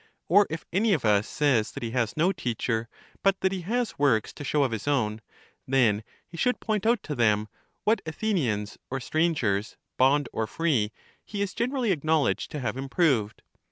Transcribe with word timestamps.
Or 0.27 0.47
if 0.49 0.65
any 0.73 0.93
of 0.93 1.05
us 1.05 1.27
says 1.27 1.71
that 1.73 1.83
he 1.83 1.91
has 1.91 2.17
no 2.17 2.31
teacher, 2.31 2.89
but 3.21 3.39
that 3.41 3.51
he 3.51 3.61
has 3.61 3.99
works 3.99 4.33
to 4.33 4.43
show 4.43 4.63
of 4.63 4.71
his 4.71 4.87
own; 4.87 5.21
then 5.67 6.03
he 6.27 6.37
should 6.37 6.59
point 6.59 6.87
out 6.87 7.03
to 7.03 7.13
them, 7.13 7.47
what 7.83 8.01
Athenians 8.07 8.79
or 8.89 8.99
strangers, 8.99 9.77
bond 9.97 10.27
or 10.33 10.47
free, 10.47 10.91
he 11.23 11.43
is 11.43 11.53
generally 11.53 11.91
acknowledged 11.91 12.49
to 12.49 12.59
have 12.61 12.77
improved. 12.77 13.43